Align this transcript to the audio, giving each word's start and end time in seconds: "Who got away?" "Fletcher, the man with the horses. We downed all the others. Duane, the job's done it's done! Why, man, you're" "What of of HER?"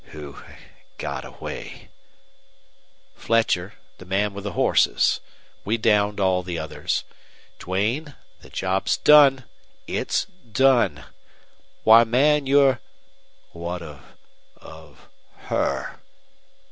"Who 0.13 0.37
got 0.97 1.23
away?" 1.25 1.89
"Fletcher, 3.13 3.73
the 3.99 4.05
man 4.07 4.33
with 4.33 4.45
the 4.45 4.53
horses. 4.53 5.19
We 5.63 5.77
downed 5.77 6.19
all 6.19 6.41
the 6.41 6.57
others. 6.57 7.03
Duane, 7.59 8.15
the 8.39 8.49
job's 8.49 8.97
done 8.97 9.43
it's 9.85 10.25
done! 10.25 11.03
Why, 11.83 12.03
man, 12.03 12.47
you're" 12.47 12.81
"What 13.51 13.83
of 13.83 14.03
of 14.59 15.07
HER?" 15.49 15.99